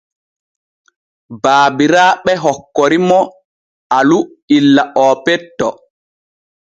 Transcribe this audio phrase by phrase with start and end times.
[1.41, 3.19] Baabiraaɓe hokkori mo
[3.97, 4.19] Alu
[4.57, 5.67] illa oo petto.